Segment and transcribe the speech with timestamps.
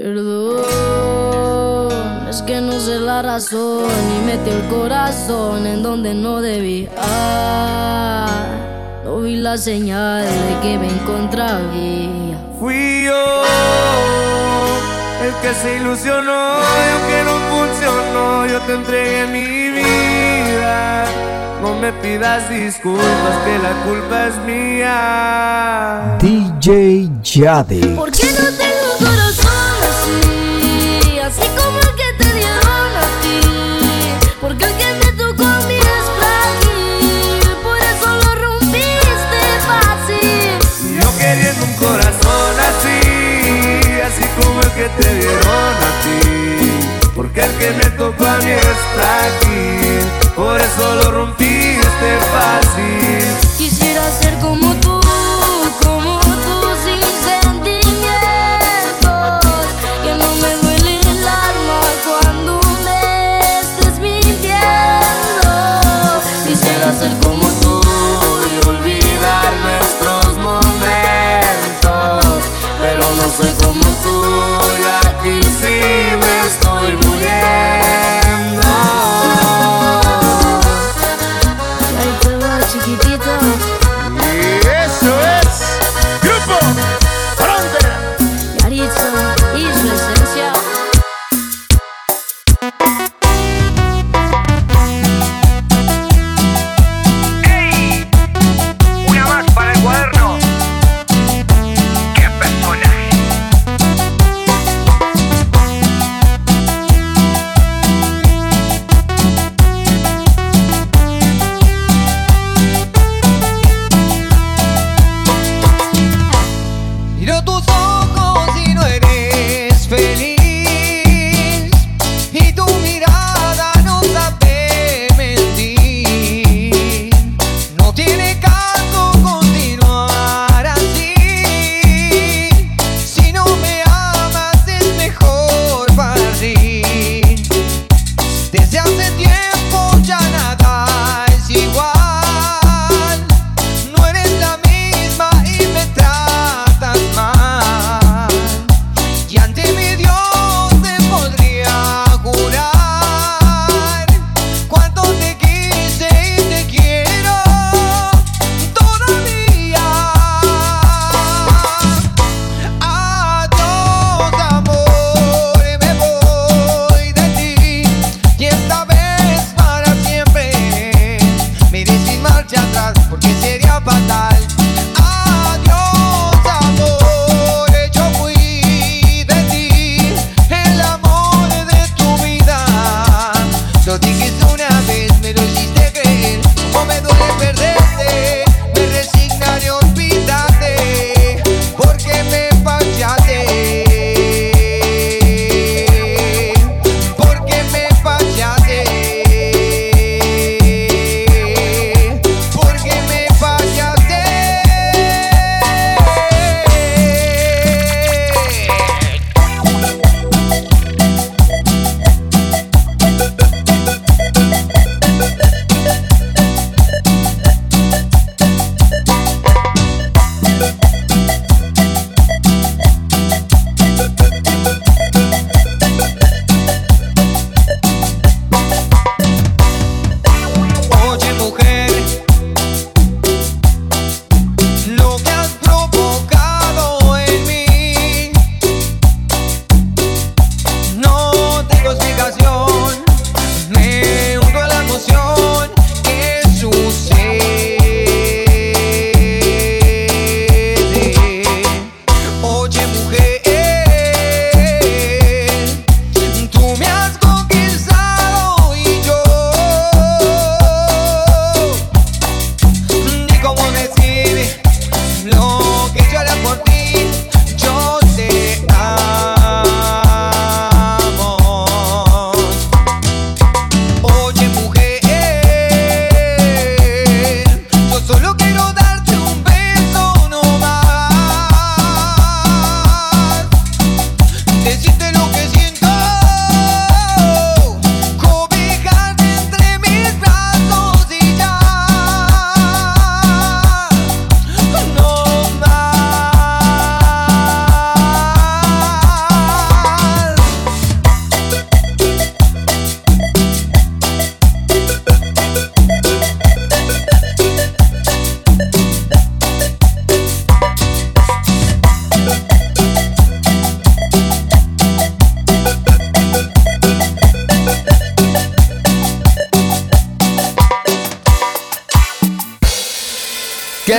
[0.00, 0.58] Perdón,
[2.30, 6.90] es que no sé la razón y metí el corazón en donde no debía.
[9.04, 11.58] No vi la señal de que me encontraba.
[12.60, 13.42] Fui yo
[15.24, 21.06] el que se ilusionó y aunque no funcionó, yo te entregué mi vida.
[21.60, 26.16] No me pidas disculpas, que la culpa es mía.
[26.20, 27.84] DJ Jade.
[27.96, 28.67] ¿Por qué no tengo
[45.00, 47.10] te dieron a ti.
[47.14, 50.00] Porque el que me tocó a mí es frágil,
[50.36, 53.07] por eso lo rompiste fácil.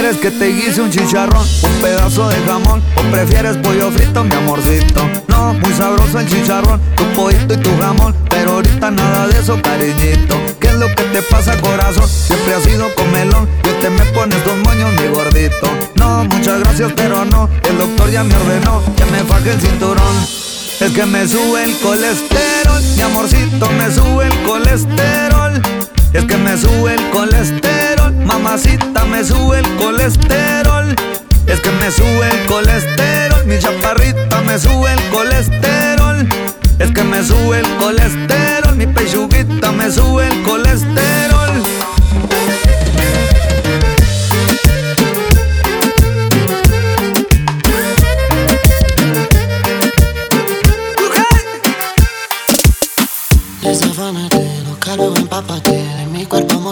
[0.09, 2.81] ¿Quieres que te guise un chicharrón, un pedazo de jamón?
[2.95, 5.07] ¿O prefieres pollo frito, mi amorcito?
[5.27, 9.61] No, muy sabroso el chicharrón, tu pollito y tu jamón Pero ahorita nada de eso,
[9.61, 12.09] cariñito ¿Qué es lo que te pasa, corazón?
[12.09, 16.91] Siempre has sido comelón Yo te me pones dos moños, mi gordito No, muchas gracias,
[16.95, 20.27] pero no El doctor ya me ordenó que me faje el cinturón
[20.79, 25.61] Es que me sube el colesterol Mi amorcito, me sube el colesterol
[26.11, 27.78] es que me sube el colesterol,
[28.29, 30.95] mamacita me sube el colesterol.
[31.47, 36.27] Es que me sube el colesterol, mi chaparrita me sube el colesterol.
[36.77, 41.28] Es que me sube el colesterol, mi pechuguita me sube el colesterol.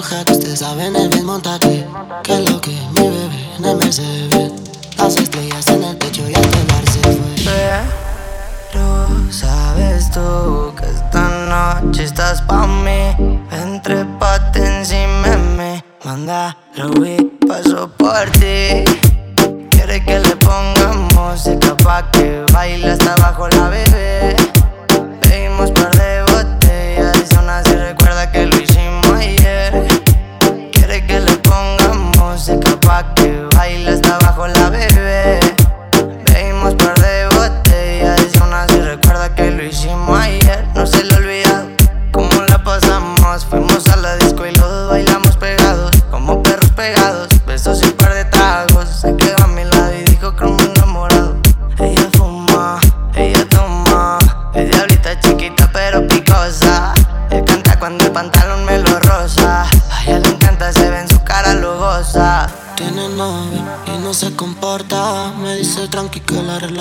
[0.10, 1.86] Ustedes saben el mismo tate
[2.24, 4.54] Que lo que mi bebé en el Mercedes.
[4.98, 7.36] Las estrellas en el techo y el telar se fue.
[8.72, 13.44] Pero sabes tú que esta noche estás pa' mí.
[13.52, 15.84] Entre pate encima mí.
[16.06, 18.86] Manda Louis, paso por ti.
[19.72, 24.37] Quiere que le pongamos música pa' que baile hasta abajo la bebé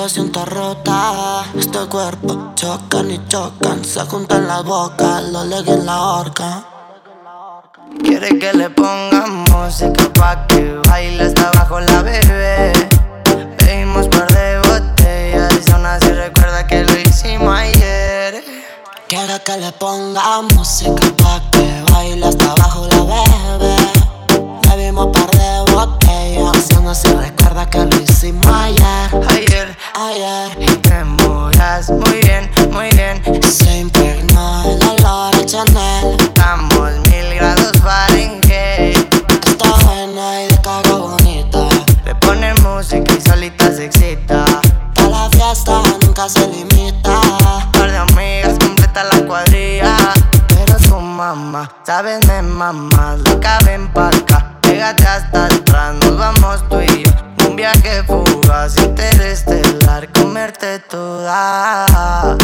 [0.07, 1.45] está rota.
[1.59, 3.85] Este cuerpo chocan y chocan.
[3.85, 6.65] Se juntan las bocas, lo leguen en la horca.
[8.05, 12.73] Quiere que le pongamos música pa' que baile hasta abajo la bebé.
[13.59, 18.45] Pedimos par de botellas y aún así recuerda que lo hicimos ayer.
[19.09, 23.77] Quiere que le pongamos música pa' que baile hasta abajo la bebé.
[24.69, 25.36] Bebimos par de
[25.77, 26.69] botellas.
[26.83, 29.11] no se recuerda que lo hicimos ayer.
[29.29, 30.57] Ayer, ayer.
[30.59, 33.23] Y te mudas muy bien, muy bien.
[33.43, 36.17] Se impregnó el olor de Chanel.
[36.19, 39.15] Estamos mil grados Fahrenheit.
[39.45, 41.69] Está buena y de cara bonita.
[42.07, 44.45] Le ponen música y solita se excita.
[44.95, 47.21] Para la fiesta nunca se limita.
[47.73, 49.95] Par de amigas completa la cuadrilla.
[50.49, 56.69] Pero tu mamá, sabes, me mamá, loca, ven pa' acá Pégate hasta atrás, nos vamos
[56.69, 57.49] tú y yo.
[57.49, 62.37] Un viaje fugaz, interestelar, comerte toda.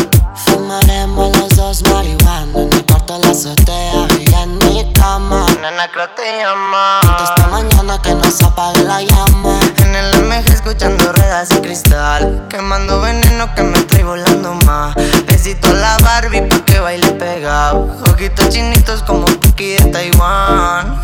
[0.46, 5.44] Fumaremos los dos marihuana en mi cuarto la azotea y en mi cama.
[5.60, 7.00] Nena, creo te llama.
[7.22, 9.60] esta mañana que no se apague la llama.
[9.84, 12.46] En el MG escuchando ruedas y cristal.
[12.48, 14.96] Quemando veneno que me estoy volando más.
[15.42, 17.90] Besito a la Barbie pa' que baile pegado.
[18.12, 20.94] Ojitos chinitos como Puki de Taiwán.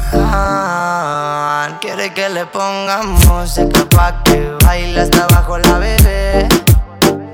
[1.80, 6.49] quiere que le pongamos música pa' que baile hasta abajo la bebé.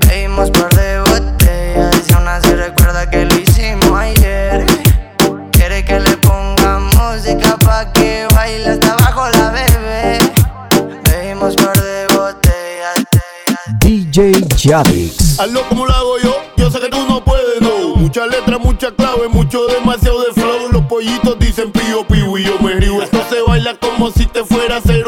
[0.08, 4.64] Bebimos por de botellas y aún así recuerda que lo hicimos ayer.
[5.52, 10.18] Quiere que le pongamos música pa' que baile hasta abajo la bebé.
[11.02, 13.04] Bebimos por de botellas.
[13.80, 15.38] DJ Jadix.
[15.38, 17.96] Hazlo como lo hago yo, yo sé que tú no puedes, no.
[17.96, 20.68] Mucha letra, mucha clave, mucho demasiado de flow.
[20.72, 23.02] Los pollitos dicen pío, pío y yo me río.
[23.02, 25.03] Esto se baila como si te fuera a ser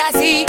[0.00, 0.47] así.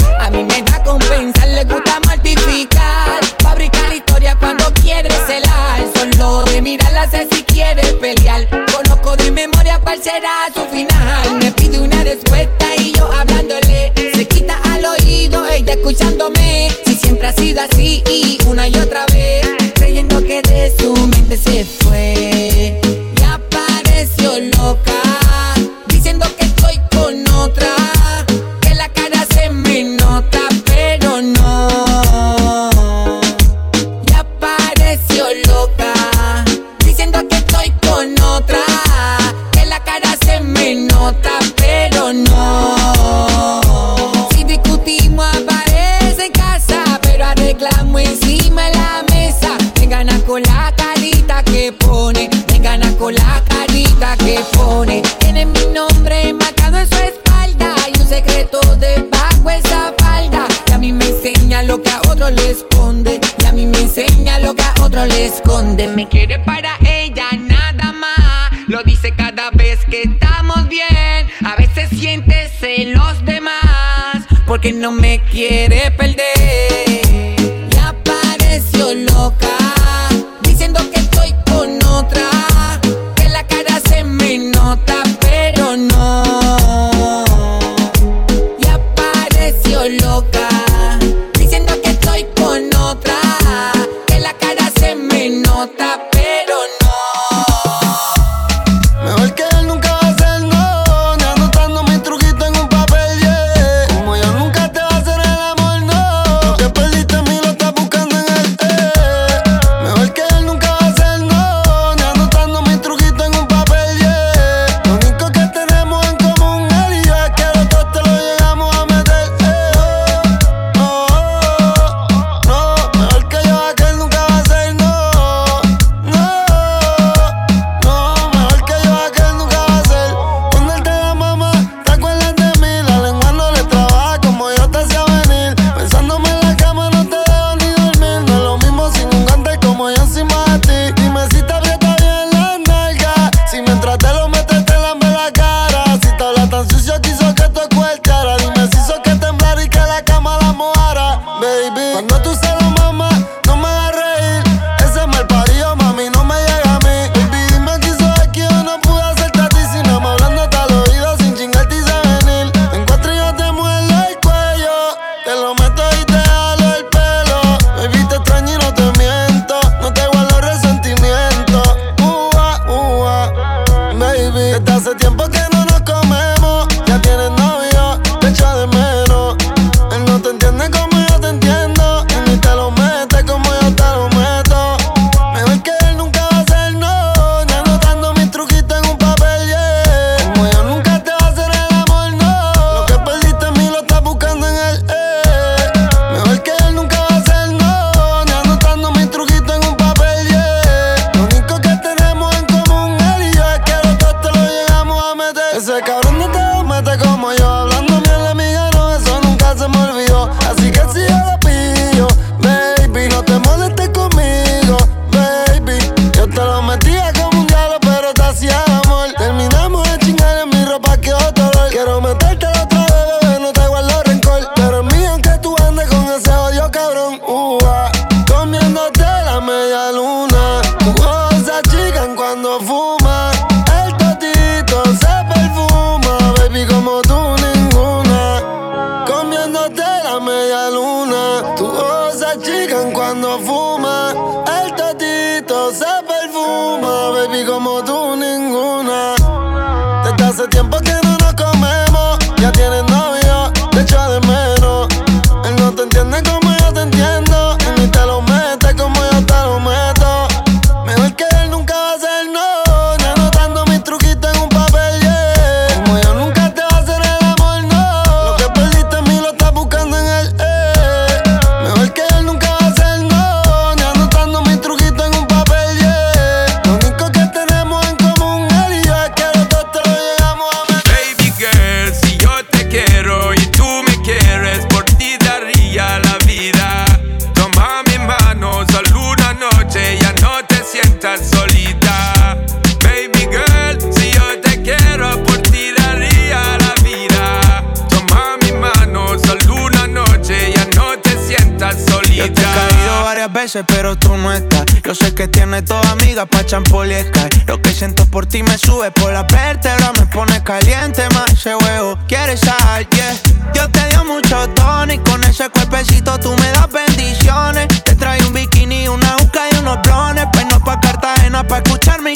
[313.53, 316.88] Yo te dio mucho tono y con ese cuerpecito tú me das pena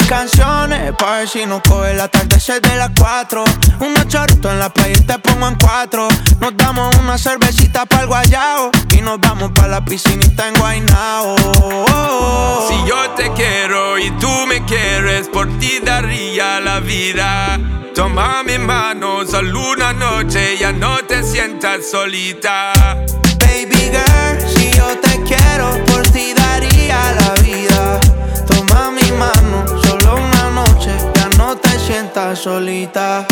[0.08, 0.92] canciones.
[0.98, 3.44] Pa' ver si nos coge la tarde de las 4
[3.80, 6.08] Un chorritos en la playa y te pongo en cuatro.
[6.40, 11.36] Nos damos una cervecita para el guayao Y nos vamos pa' la piscinita en Guaynao.
[12.68, 17.58] Si yo te quiero y tú me quieres Por ti daría la vida.
[17.94, 22.72] Toma mi mano, solo una noche Ya no te sientas solita.
[23.38, 28.13] Baby girl, si yo te quiero Por ti daría la vida
[29.04, 33.26] mi mano, solo una noche Ya no te sientas solita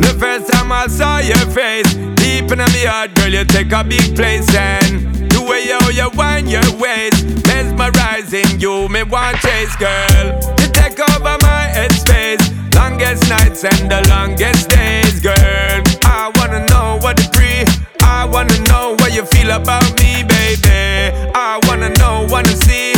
[0.00, 3.82] The first time I saw your face, deep in my heart, girl, you take a
[3.82, 4.46] big place.
[4.54, 10.38] And the way you, you wind your waist, mesmerizing you, me want chase, girl.
[10.60, 15.82] You take over my headspace, longest nights and the longest days, girl.
[16.06, 17.66] I wanna know what you pre,
[18.00, 21.10] I wanna know what you feel about me, baby.
[21.34, 22.94] I wanna know, wanna see,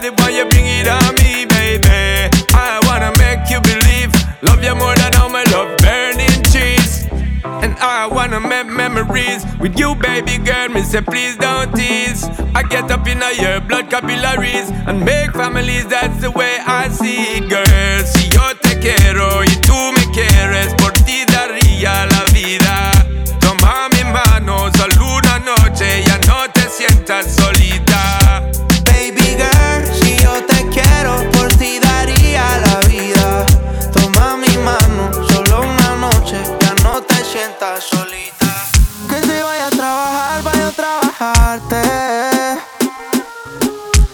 [0.00, 2.30] sexy body, when you bring it on me, baby.
[2.54, 7.06] I wanna make you believe, love you more than all my love burning trees.
[7.62, 10.68] and I wanna make memories with you, baby girl.
[10.68, 12.24] Me say, please don't tease.
[12.54, 15.86] I get up in your blood capillaries and make families.
[15.86, 17.98] That's the way I see it, girl.
[18.04, 22.90] Si yo te quiero y tú me quieres, por ti daría la vida.
[23.40, 27.49] Toma mi mano, solo una noche, ya no te sientas solita.
[37.78, 38.46] Solita.
[39.08, 41.82] Que si vaya a trabajar, vaya a trabajarte.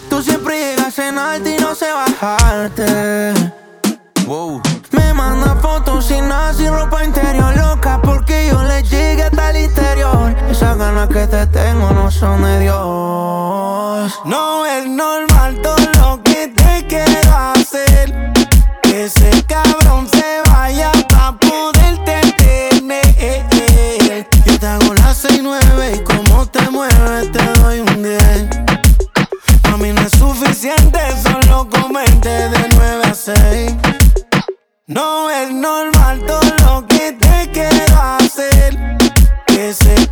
[0.09, 3.33] Tú siempre llegas en alto y no sé bajarte.
[4.25, 4.61] Wow.
[4.91, 9.65] Me manda fotos sin nada, sin ropa interior loca porque yo le llegué hasta el
[9.65, 10.35] interior.
[10.49, 14.21] Esas ganas que te tengo no son de Dios.
[14.25, 15.86] No es normal todo
[34.89, 38.77] No es normal todo lo que te quiero hacer.
[39.45, 40.06] Que ese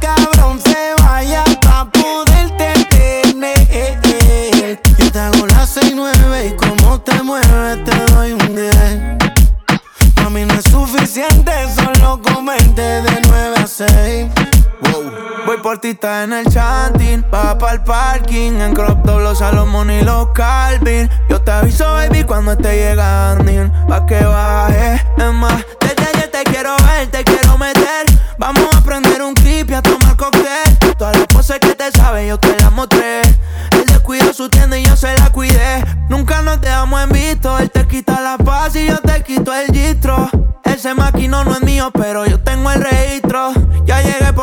[15.65, 17.25] Voy por ti, está en el chanting.
[17.33, 18.61] Va para el parking.
[18.61, 21.09] En crop top los Salomón y los Calvin.
[21.27, 23.51] Yo te aviso, baby, cuando esté llegando.
[23.87, 25.01] Pa' que baje.
[25.17, 28.05] Es más, desde ayer te quiero ver, te quiero meter.
[28.37, 30.77] Vamos a prender un clip y a tomar cóctel.
[30.99, 33.21] Todas las cosas que te saben, yo te las mostré.
[33.21, 35.83] Él descuidó su tienda y yo se la cuidé.
[36.09, 37.57] Nunca nos dejamos en visto.
[37.57, 40.29] Él te quita la paz y yo te quito el gistro.
[40.63, 43.51] Ese maquino no es mío, pero yo tengo el registro.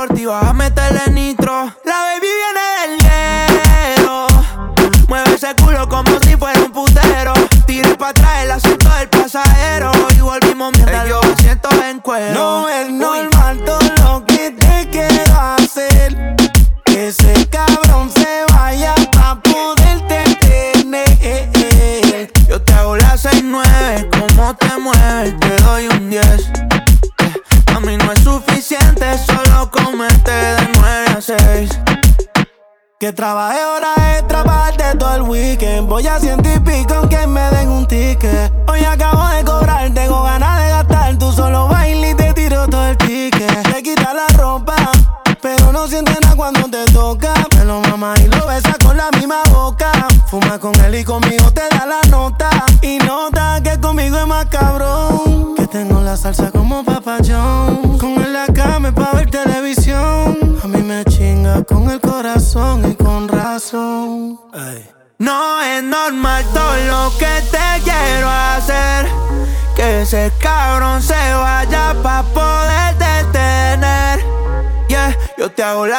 [0.03, 1.77] Por ti, vas a meterle nitro.
[1.85, 4.27] La baby viene del hielo.
[5.07, 7.33] Mueve ese culo como si fuera un putero.
[7.69, 9.93] Tire para atrás el asiento del pasajero.
[10.17, 12.35] Y volvimos mientras yo siento en cuero.
[12.35, 12.69] No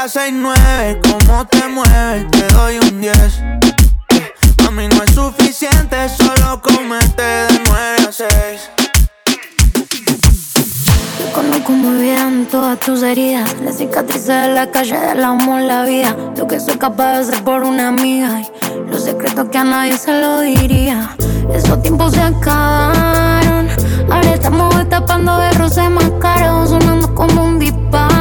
[0.03, 3.17] la 6-9, como te mueves, te doy un 10.
[4.67, 8.29] A mí no es suficiente, solo comerte de 9 a 6.
[11.17, 15.83] Te conozco muy bien todas tus heridas, las cicatrices de la calle, del amor, la
[15.83, 16.13] vida.
[16.35, 19.97] Lo que soy capaz de hacer por una amiga y los secretos que a nadie
[19.97, 21.15] se lo diría.
[21.53, 23.69] Esos tiempos se acabaron,
[24.11, 28.12] ahora estamos destapando de más caros, sonando como un disparo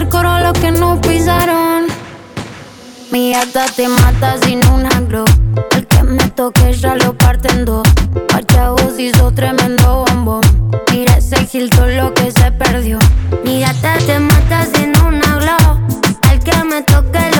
[0.00, 1.86] hacer coro a los que no pisaron.
[3.10, 5.24] Mi gata te mata sin un anglo.
[5.72, 7.86] El que me toque ya lo parten dos.
[8.28, 10.42] Pachavos hizo tremendo bombón.
[10.92, 12.98] Mira ese gil todo lo que se perdió.
[13.44, 15.80] Mi gata te mata sin un anglo.
[16.32, 17.39] El que me toque lo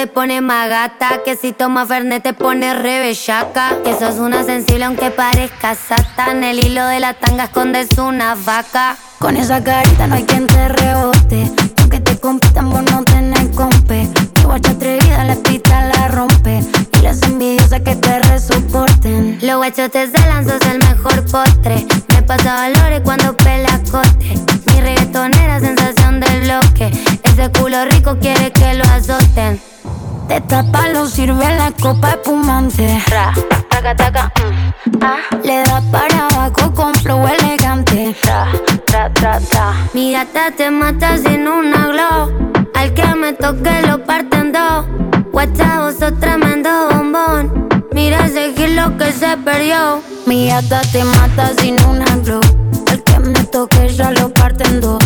[0.00, 1.20] te pone más gata.
[1.26, 3.82] Que si toma Fernet te pone re bellaca.
[3.84, 6.30] Que sos una sensible aunque parezca sata.
[6.30, 8.96] En el hilo de la tanga escondes una vaca.
[9.18, 11.52] Con esa carita no hay quien te rebote.
[11.80, 14.08] Aunque te compitan, vos no tenés compe.
[14.36, 16.64] Tu guacha atrevida, la pista la rompe.
[16.94, 19.38] Y las envidiosas que te resoporten.
[19.42, 21.86] Los guachos te celan, sos el mejor postre.
[22.08, 24.34] Me pasa valores cuando pela cote.
[24.64, 26.90] Mi reggaetonera, sensación del bloque.
[27.22, 29.60] Ese culo rico quiere que lo azoten.
[30.30, 33.02] Te tapa, lo sirve la copa espumante.
[33.08, 33.32] Ra,
[33.68, 35.16] taca, taca, mm, ah.
[35.42, 38.14] Le da para abajo con flow elegante.
[38.22, 38.46] Tra,
[38.86, 39.74] tra, tra, tra.
[39.92, 42.52] Mi gata te mata sin una glow.
[42.76, 44.86] Al que me toque lo parten dos.
[45.32, 45.48] Vos
[45.98, 47.68] sos tremendo bombón.
[47.90, 50.00] Mira ese lo que se perdió.
[50.26, 52.40] Mi gata te mata sin una glow.
[52.88, 55.02] Al que me toque ya lo parten dos.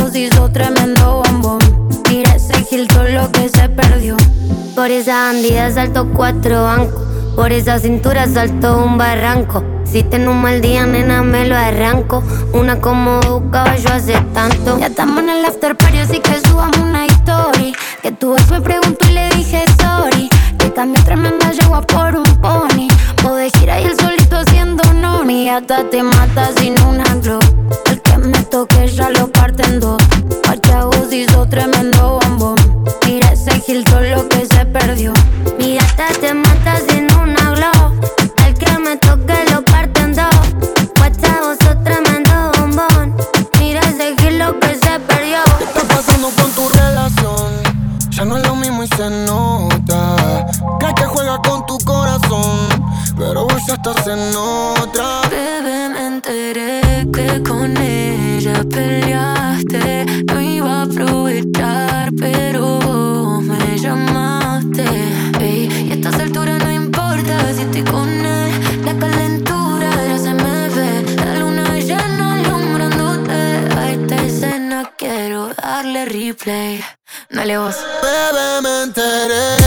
[0.00, 1.31] Vos hizo tremendo bombón.
[3.22, 4.16] Lo que se perdió.
[4.74, 7.02] Por esa bandida salto cuatro bancos.
[7.36, 9.62] Por esa cintura salto un barranco.
[9.84, 12.22] Si tengo un mal día, nena, me lo arranco.
[12.52, 14.78] Una como buscaba yo hace tanto.
[14.78, 17.72] Ya estamos en el after party, así que subamos una story.
[18.02, 20.28] Que tu ex me preguntó y le dije sorry.
[20.58, 22.88] Que cambió tremenda yegua por un pony.
[23.22, 25.22] Podés ir ahí el solito haciendo no.
[25.24, 27.40] Mi gata te mata sin una glow.
[27.86, 30.02] El que me toque ya lo parte en dos.
[30.42, 31.91] Pachagos hizo tremendo
[34.72, 35.12] perdió.
[77.42, 77.74] Dale vos.
[78.00, 79.61] Bebé, me enteré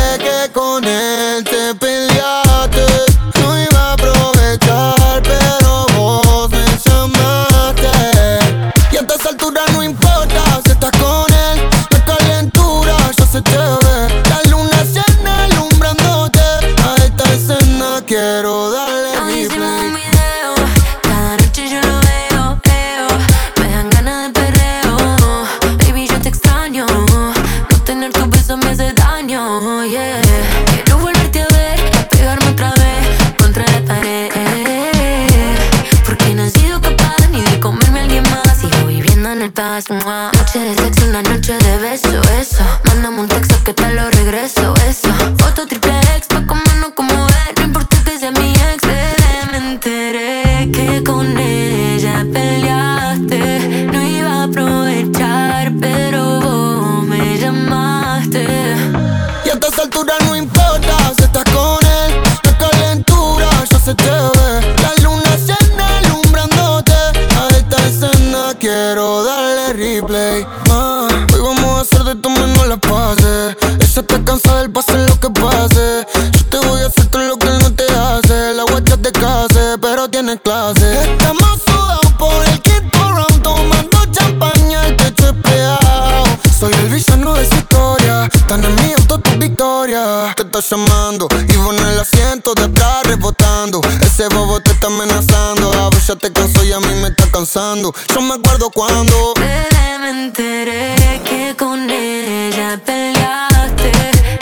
[97.55, 97.93] cansando.
[98.13, 99.33] Yo me acuerdo cuando.
[99.35, 103.91] Bebé, me enteré que con ella peleaste.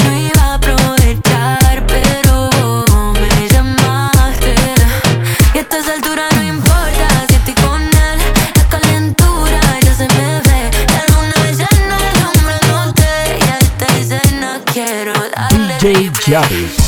[0.04, 2.50] No iba a aprovechar, pero
[2.88, 4.56] vos me llamaste.
[5.54, 8.20] Y a estas alturas no importa si estoy con él.
[8.56, 10.72] La calentura ya se me ve.
[10.94, 13.10] La luna llena alumbrándote.
[13.40, 16.83] Y a esta escena quiero darle DJ Javis.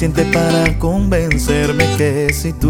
[0.00, 2.69] Suficiente para convencerme que si tú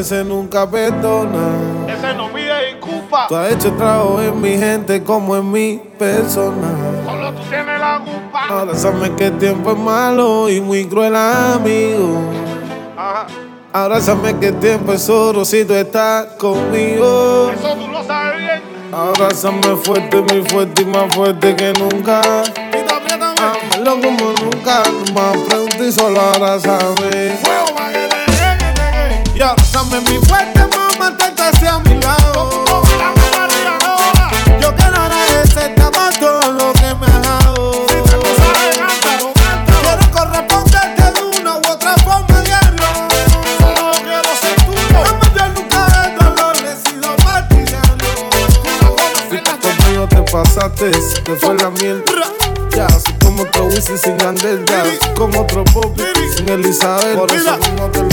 [0.00, 1.56] ese nunca perdona.
[1.86, 3.26] Ese no mide disculpa.
[3.28, 6.68] Tú has hecho trabajo en mi gente como en mi persona.
[7.04, 8.46] Solo tú tienes la culpa.
[8.48, 12.18] Ahora sabes que el tiempo es malo y muy cruel, amigo.
[12.96, 13.26] Ajá.
[13.72, 17.50] Ahora sabes que el tiempo es oro si tú estás conmigo.
[17.54, 18.62] Eso tú lo sabes bien.
[18.92, 22.20] Abrázame fuerte, muy fuerte y más fuerte que nunca.
[22.56, 23.38] Y también, también.
[23.38, 24.82] Ámalo como nunca,
[25.14, 27.36] más pronto y solo abrázame.
[27.42, 27.69] ¡Fuego!
[29.90, 32.64] Dame mi fuerte para mantente a mi lado.
[34.60, 37.86] Yo quiero agradecer a todo lo que me has dado.
[39.66, 42.86] Quiero corresponderte de una u otra forma diario.
[43.58, 45.00] Solo quiero ser tuyo.
[45.02, 48.10] No me dio nunca de dolor, he sido partidario.
[49.28, 50.90] Si tú conmigo te pasaste,
[51.24, 52.04] te fue la miel.
[52.76, 56.04] Ya, soy como otro Wisin sin Andel, ya, soy como otro Bobby
[56.36, 57.16] sin Elizabeth.
[57.16, 58.09] Por eso no te lo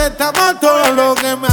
[0.00, 1.49] aceptamos todo lo que me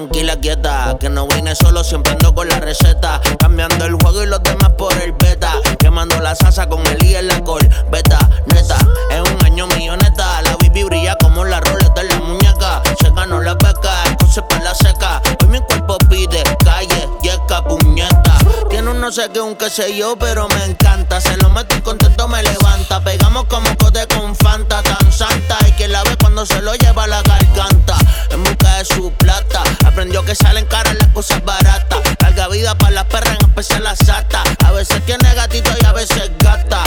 [0.00, 3.20] Tranquila, quieta, que no vine solo, siempre ando con la receta.
[3.38, 5.52] Cambiando el juego y los demás por el beta.
[5.78, 7.42] Quemando la salsa con el I en la
[7.90, 8.78] beta, neta.
[9.10, 12.80] Es un año milloneta, la baby brilla como la roleta de la muñeca.
[12.98, 15.20] Se ganó la beca, puse para la seca.
[15.42, 18.38] Hoy mi cuerpo pide calle, yeca, puñeta.
[18.70, 21.20] Tiene un no sé qué, un qué sé yo, pero me encanta.
[21.20, 23.00] Se lo meto y contento me levanta.
[23.00, 25.58] Pegamos como cote con Fanta, tan santa.
[25.68, 27.96] Y quien la ve cuando se lo lleva a la garganta.
[28.30, 28.42] En
[28.84, 29.62] su plata.
[29.84, 32.00] Aprendió que salen caras las cosas baratas.
[32.20, 34.42] Larga vida para las perras, en especial la sata.
[34.64, 36.82] A veces tiene gatito y a veces gata.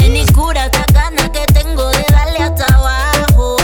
[0.00, 3.57] Ven y cura esta gana que tengo de darle hasta abajo.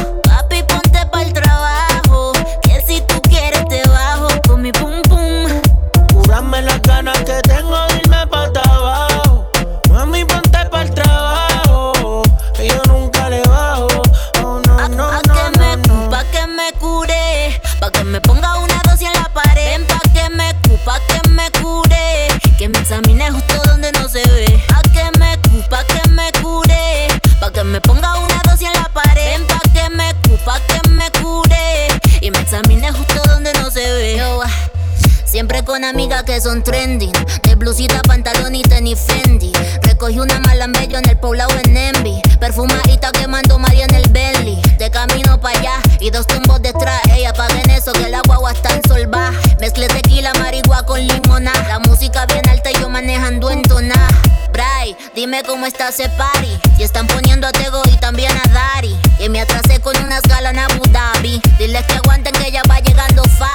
[35.85, 37.13] Con amigas que son trending.
[37.43, 39.53] De blusita, pantalón y tenis Fendi.
[39.83, 42.23] Recogí una mala en en el poblado en Envy.
[42.41, 44.63] Perfumadita quemando María en el Bentley.
[44.79, 47.03] De camino para allá y dos tumbos detrás.
[47.13, 49.31] Ey, apaguen eso que el agua está en solva.
[49.61, 51.53] Mezclé tequila, marigua con limona.
[51.69, 54.09] La música bien alta y yo manejando en tona.
[54.55, 56.59] Bray, dime cómo está ese party.
[56.79, 58.97] Y están poniendo a Tego y también a Dari.
[59.19, 61.43] Y me atrasé con unas galas en Abu Dhabi.
[61.59, 63.54] Diles que aguanten que ya va llegando Fari.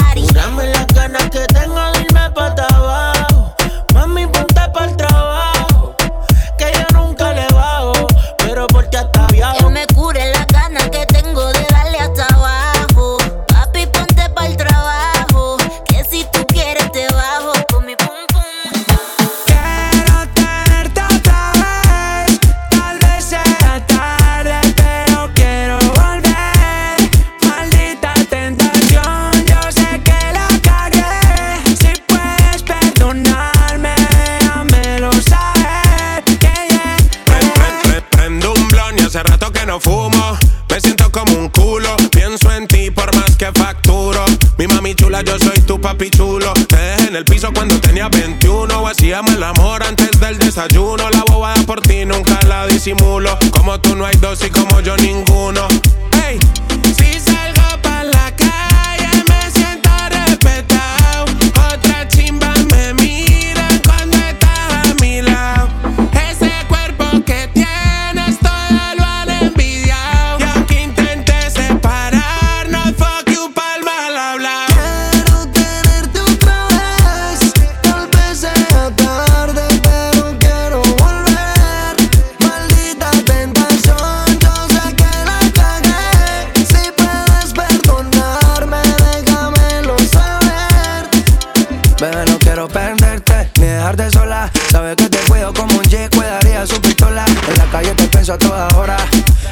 [50.60, 51.10] Desayuno.
[51.10, 53.38] La bobada por ti nunca la disimulo.
[53.52, 55.68] Como tú no hay dos y como yo ninguno.
[98.30, 98.98] Pienso a toda hora.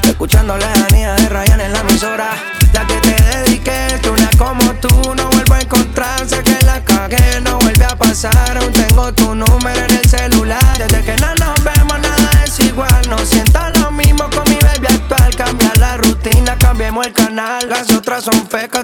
[0.03, 2.29] Escuchando lejanía de Ryan en la emisora.
[2.73, 5.15] Ya que te dediqué, tú una como tú.
[5.15, 7.41] No vuelvo a encontrarse que la cagué.
[7.41, 8.57] No vuelve a pasar.
[8.57, 10.77] Aún tengo tu número en el celular.
[10.77, 13.01] Desde que no nos vemos, nada es igual.
[13.09, 15.35] No siento lo mismo con mi baby actual.
[15.35, 17.67] Cambia la rutina, cambiemos el canal.
[17.69, 18.76] Las otras son fecas,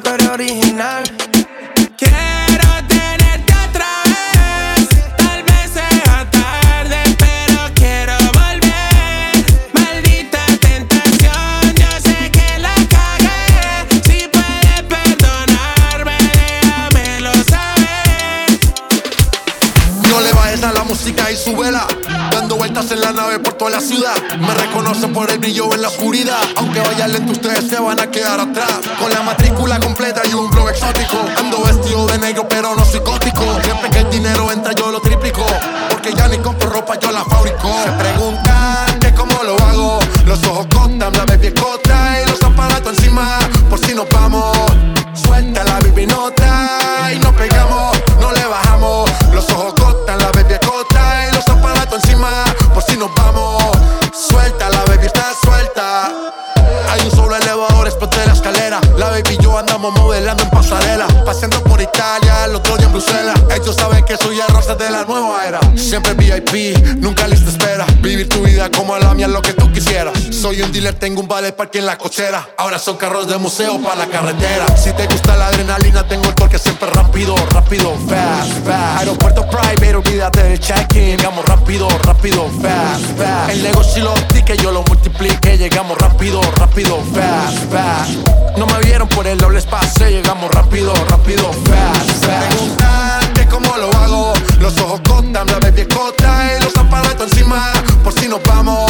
[70.43, 72.49] Soy un dealer, tengo un vale parque en la cochera.
[72.57, 74.65] Ahora son carros de museo para la carretera.
[74.75, 78.99] Si te gusta la adrenalina, tengo el torque siempre rápido, rápido, fast, fast.
[78.99, 81.15] Aeropuerto private, olvídate del check-in.
[81.15, 83.51] Llegamos rápido, rápido, fast, fast.
[83.51, 85.57] El negocio los tickets yo lo multiplique.
[85.57, 88.57] Llegamos rápido, rápido, fast, fast.
[88.57, 90.09] No me vieron por el doble espacio.
[90.09, 93.22] Llegamos rápido, rápido, fast, fast.
[93.53, 94.33] Cómo lo hago.
[94.59, 97.71] Los ojos cotan, la baby cota y los aparatos encima.
[98.03, 98.89] Por si nos vamos,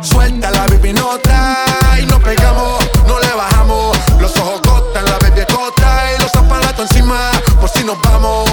[0.00, 1.64] suelta la baby nota
[2.00, 3.98] y nos pegamos, no le bajamos.
[4.20, 5.75] Los ojos cotan, la baby cota
[6.82, 7.30] encima.
[7.60, 8.48] Por si nos vamos,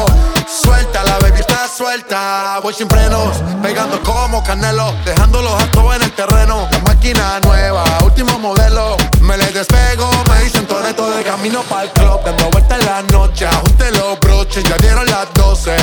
[0.48, 2.60] suelta la baby está suelta.
[2.62, 6.68] Voy sin frenos, pegando como canelo, dejando los actos en el terreno.
[6.72, 8.98] La máquina nueva, último modelo.
[9.22, 13.02] Me le despego, me dicen Toreto de camino para el club, dando vuelta en la
[13.04, 13.46] noche.
[13.46, 15.76] Ajuste los broches, ya dieron las 12.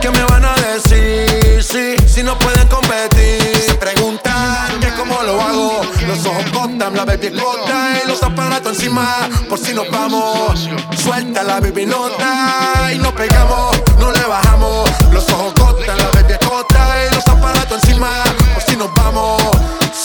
[0.00, 1.96] ¿Qué me van a decir?
[2.06, 3.56] Si, no pueden competir.
[3.66, 5.80] Se preguntan que cómo lo hago.
[6.06, 9.28] Los ojos cotan, la baby cota y los aparatos encima.
[9.48, 10.68] Por si nos vamos,
[11.02, 14.90] suelta la baby nota y nos pegamos, no le bajamos.
[15.12, 18.10] Los ojos cotan, la baby cota y los aparatos encima.
[18.54, 19.42] Por si nos vamos,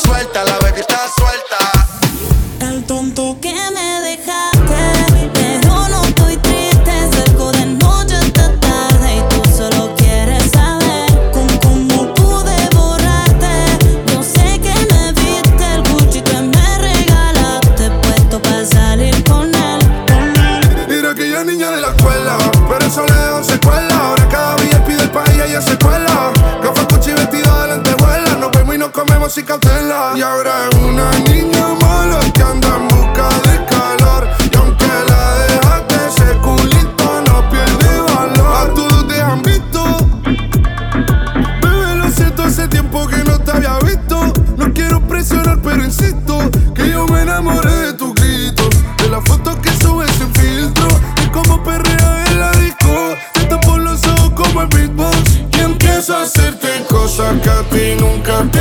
[0.03, 1.87] suelta la baby está suelta.
[2.59, 3.30] El tonto
[29.33, 34.27] Y ahora es una niña mala que anda en busca de calor.
[34.51, 38.55] Y aunque la dejaste, ese culito no pierde valor.
[38.57, 39.85] A todos te han visto.
[41.61, 44.33] Bebé, lo siento, hace tiempo que no te había visto.
[44.57, 48.69] No quiero presionar, pero insisto que yo me enamoré de tus gritos.
[48.97, 50.87] De las fotos que subes sin filtro.
[51.23, 53.15] Y como perrea en la disco.
[53.31, 55.39] Te tapo los ojos como el beatbox.
[55.53, 58.59] Y empiezo a hacerte cosas que a ti nunca te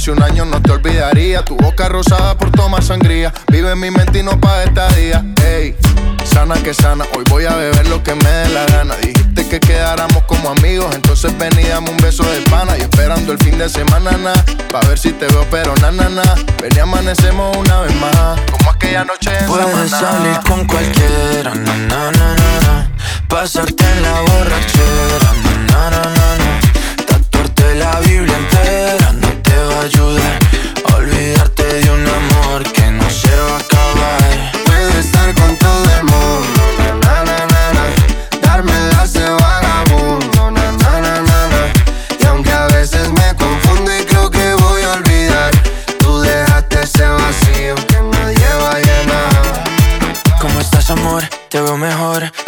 [0.00, 1.44] pase un año no te olvidaría.
[1.44, 5.22] Tu boca rosada por tomar sangría, vive en mi mente y no pa' esta día.
[5.44, 5.76] Ey,
[6.24, 8.96] sana que sana, hoy voy a beber lo que me dé la gana.
[8.96, 12.78] Dijiste que quedáramos como amigos, entonces ven y dame un beso de pana.
[12.78, 14.32] Y esperando el fin de semana, na,
[14.72, 16.22] pa' ver si te veo, pero na, na, na.
[16.62, 19.98] Ven y amanecemos una vez más, como aquella noche en Puedes Samaná.
[19.98, 22.90] salir con cualquiera, na, na, na, na, na.
[23.28, 24.79] Pasarte en la borrachera,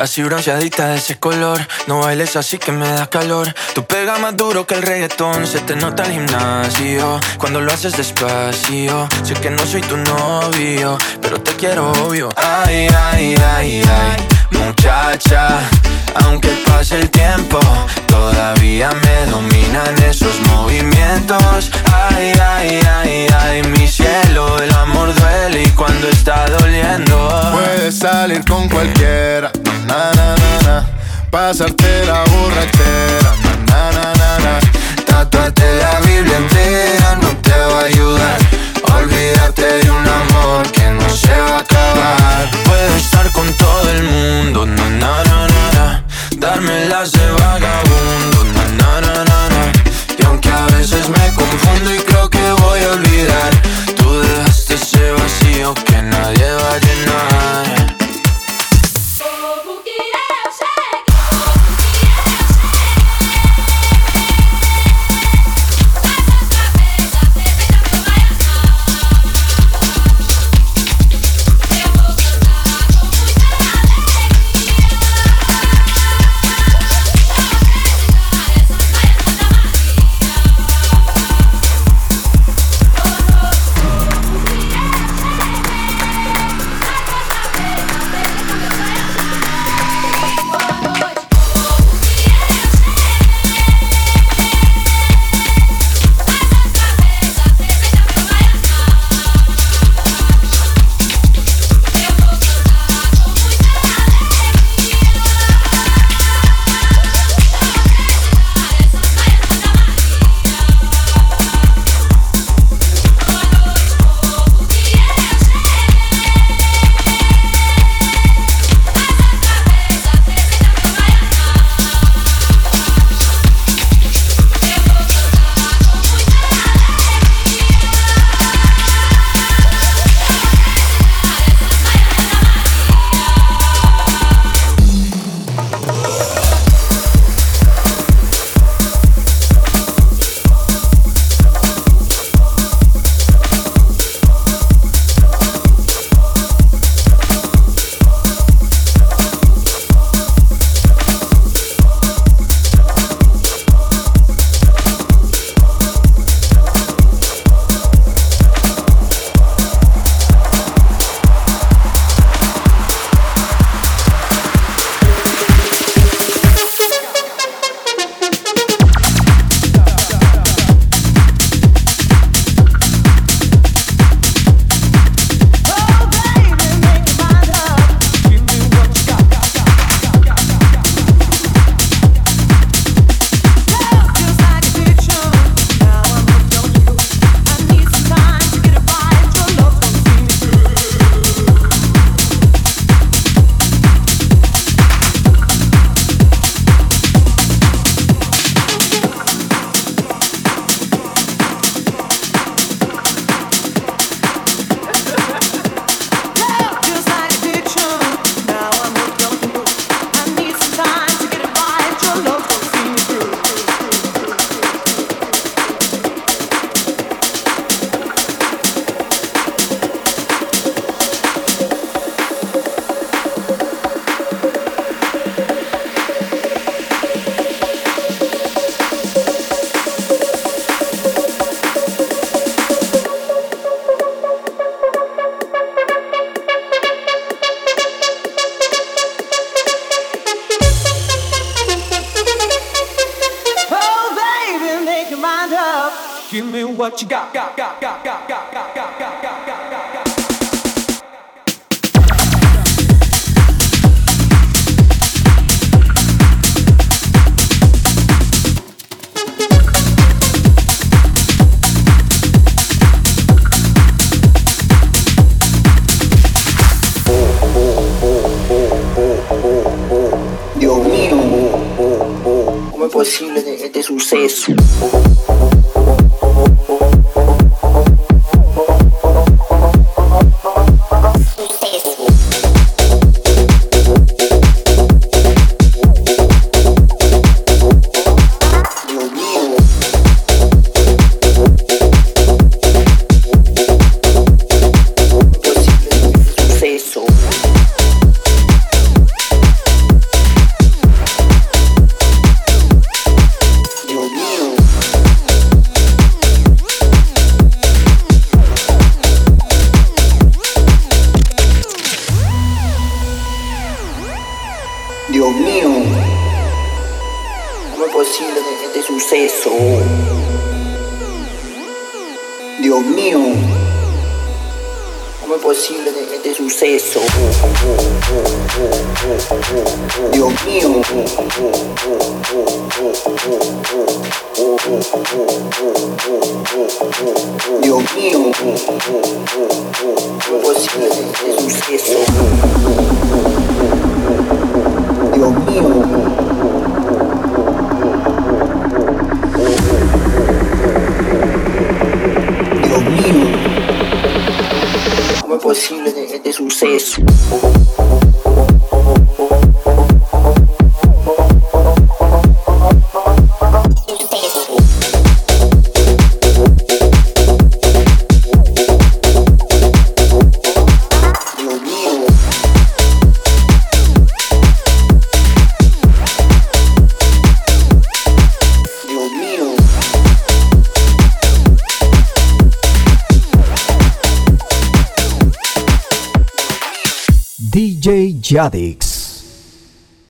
[0.02, 1.60] así bronceadita de ese color.
[1.86, 3.54] No bailes así que me da calor.
[3.74, 7.20] Tu pega más duro que el reggaetón, se te nota el gimnasio.
[7.38, 12.28] Cuando lo haces despacio, sé que no soy tu novio, pero te quiero obvio.
[12.36, 15.60] Ay, ay, ay, ay, muchacha.
[16.24, 17.58] Aunque pase el tiempo,
[18.06, 21.70] todavía me dominan esos movimientos.
[21.92, 27.50] Ay, ay, ay, ay, mi cielo, el amor duele y cuando está doliendo.
[27.52, 29.50] Puedes salir con cualquiera,
[29.86, 30.86] na na na na.
[31.30, 33.32] Pasarte la borrachera,
[33.68, 34.60] na na na na.
[35.06, 38.38] Tatuarte la Biblia entera no te va a ayudar.
[38.96, 41.61] Olvídate de un amor que no se va
[42.64, 46.04] Puedo estar con todo el mundo, na na na na na.
[46.36, 49.72] Darme las de vagabundo, na na na na na.
[50.18, 53.50] Y aunque a veces me confundo y creo que voy a olvidar,
[53.96, 57.31] tú dejaste ese vacío que nadie va a llenar.